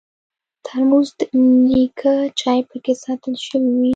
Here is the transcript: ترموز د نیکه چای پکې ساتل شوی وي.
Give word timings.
ترموز 0.65 1.07
د 1.17 1.19
نیکه 1.67 2.13
چای 2.39 2.59
پکې 2.69 2.93
ساتل 3.03 3.33
شوی 3.45 3.67
وي. 3.79 3.89